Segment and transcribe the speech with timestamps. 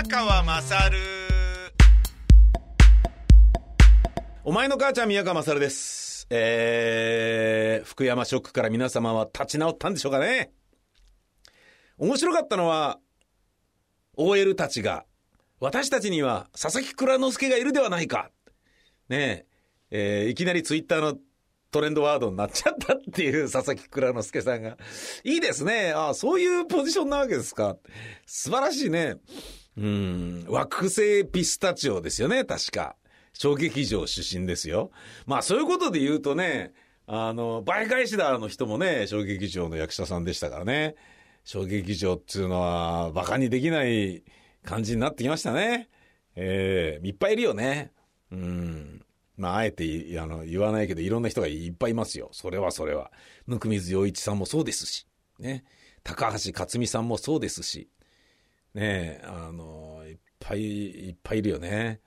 [0.00, 0.96] 宮川まさる
[4.44, 10.52] お前の母ちゃん宮川まさるですえー、福山ショックから皆様は立ち直ったんでしょうかね
[11.96, 13.00] 面白かったのは
[14.16, 15.04] OL たちが
[15.58, 18.30] 私たちには佐々木蔵之介がいるではないか
[19.08, 19.46] ね
[19.90, 21.18] えーいきなりツイッターの
[21.70, 24.78] トレンドワードになっちゃったっていう 佐々木蔵之介さんが。
[25.22, 25.92] いいですね。
[25.94, 27.76] あそういうポジションなわけですか。
[28.26, 29.16] 素晴らしいね。
[29.78, 32.96] うん、惑星ピスタチオですよね、確か。
[33.32, 34.90] 小劇場出身ですよ。
[35.26, 36.72] まあそういうことで言うとね、
[37.06, 40.96] あの、倍返しだの人もね、小劇場の役者さんでしたからね。
[41.44, 44.24] 小劇場っていうのは、馬鹿にできない
[44.64, 45.88] 感じになってきましたね。
[46.34, 47.92] ええいっぱいいるよね。
[48.30, 49.02] うん。
[49.36, 49.84] まあ、あえて
[50.20, 52.28] あの言わないけど、いろんな人がいっぱいいますよ。
[52.32, 53.12] それはそれは。
[53.48, 55.06] 温水洋一さんもそうですし、
[55.38, 55.64] ね。
[56.02, 57.88] 高橋克実さんもそうですし、
[58.78, 62.00] ねあの、いっぱいいっぱいいるよね。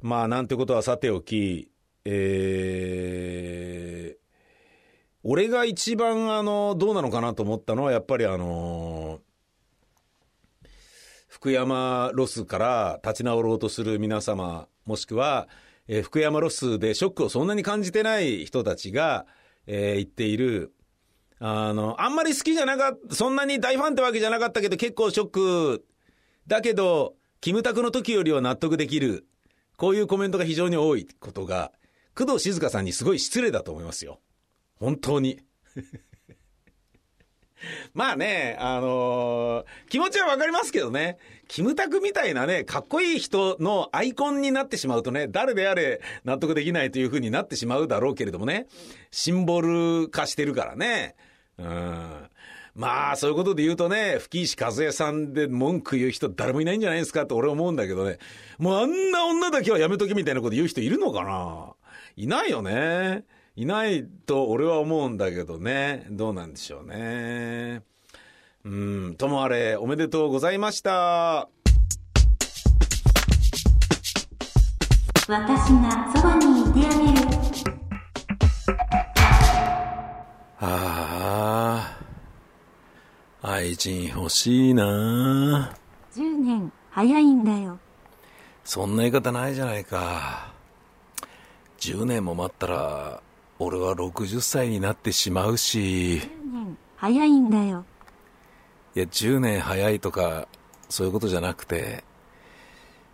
[0.00, 1.70] まあ、なんてことはさておき、
[2.04, 4.16] えー、
[5.22, 9.20] 俺が一番あの、どうなのかなと思ったのは、やっぱりあの
[11.28, 15.48] 福山ロスから立ち直ろうとする皆様、もしくは、
[15.88, 19.26] え福山ロスでショックをそんなに感じてない人たちが、
[19.66, 20.72] え言っている、
[21.38, 25.84] あの、あんまり好きじゃなかった、そんなに大ファンってわけじゃなかったけど結構ショック。
[26.46, 29.26] だけど、キムタクの時よりは納得できる。
[29.76, 31.72] こういうコメントが非常に多いことが、
[32.16, 34.20] 工藤静香さんにすごい失礼だと思いますよ。
[34.76, 35.40] 本当に。
[37.94, 48.66] まあね、あのー気持ちはわかりますけどね、キムタクみたいなね、かっこいい人のアイコンになってしまうとね、誰であれ納得できないというふうになってしまうだろうけれどもね、
[49.10, 51.16] シンボル化してるからね。
[51.58, 52.28] うん。
[52.74, 58.18] まあ、そういうことで言うとね、吹石和恵さんで文句言う人誰もいないんじゃないですかって俺思うんだけどね、
[58.58, 61.72] もうあんな女だけはやめときみたいなこと言う人いるのかな？
[62.16, 63.24] いないよね。
[63.56, 66.06] いないと俺は思うんだけどね。
[66.10, 67.80] どうなんでしょうね。
[68.66, 71.48] うん、ともあれ、おめでとうございました。
[75.28, 77.15] 私がそばにいてあげる
[83.48, 85.72] 愛人欲しいな。
[86.16, 87.78] 10年早いんだよ。
[88.64, 90.52] そんな言い方ないじゃないか。
[91.78, 93.22] 10年も待ったら、
[93.60, 97.84] 俺は60歳になってしまうし、10年早いんだよ。
[98.96, 100.48] いや、10年早いとか、
[100.88, 102.02] そういうことじゃなくて、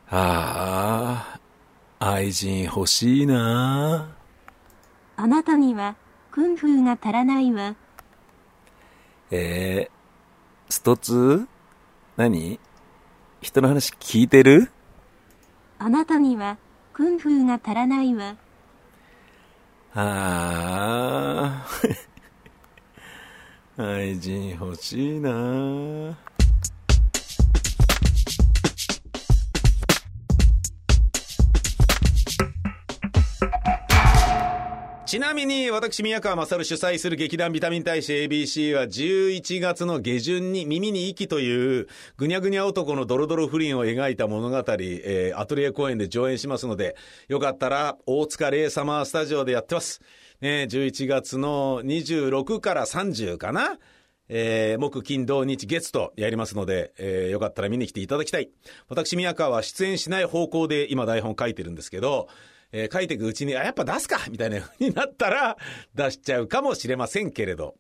[0.09, 1.38] あ
[1.98, 4.16] あ、愛人欲しいな。
[5.15, 5.94] あなたには
[6.31, 7.76] クンフーが足らないわ。
[9.31, 10.02] えー、
[10.72, 11.47] ストツ
[12.16, 12.59] 何？
[13.43, 14.71] 人の話聞いてる？
[15.78, 16.56] あなたには
[16.94, 18.37] クンフーが足らないわ。
[19.94, 21.66] あ
[23.77, 26.16] あ、 愛人欲しいな
[35.12, 41.87] ちなみに私宮川勝主催する劇団ビタミン大使 ABC は11月の下旬に耳に息という
[42.17, 46.97] ぐにゃぐにゃ男のドロドロ不倫を描いた物語、えーアトリエ公演で上演しますので、
[47.28, 50.01] よかったら大塚レイサマースタジオでやってます。
[50.41, 53.77] ね、11月の26から30かな？
[54.31, 58.49] えー木、金、土、日、月とやりますので、えーよかったら見に来ていただきたい。
[58.89, 62.28] 私、宮川は出演しない方向で今台本書いてるんですけど、
[62.72, 65.56] えー書いていくうちに、あ、やっぱ出すかみたいな風になったら、
[65.94, 67.77] 出しちゃうかもしれませんけれど。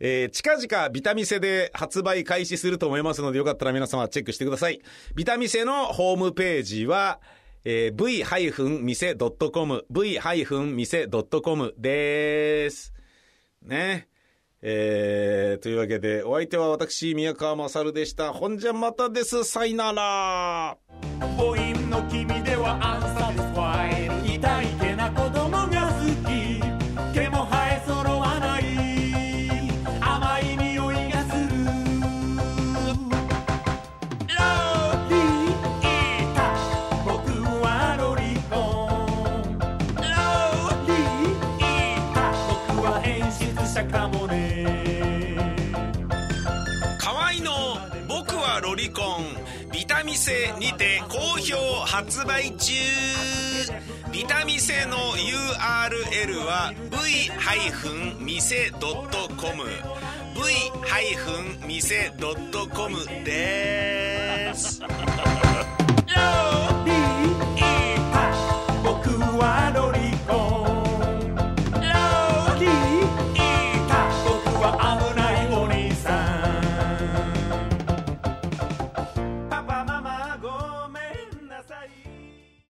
[0.00, 4.80] えー近々ビタミセで発売開始すると思いますので、よかったら皆様チェックしてください。
[5.14, 7.20] ビタミセのホームページは、
[7.64, 12.92] えー v-mise.com、v-mise.com です。
[13.62, 14.08] ね。
[14.66, 18.32] えー、というわけで、お相手は私、宮川勝でした。
[18.32, 19.44] ほんじゃまたです。
[19.44, 20.78] さいなら。
[43.04, 45.56] 演出者かもね。
[46.98, 47.76] 河合の
[48.08, 49.44] 僕はロリコン。
[49.70, 52.72] ビタミセにて好評発売中。
[54.12, 58.44] ビタミセの URL は v-mise.com
[61.68, 64.80] v-mise.com です。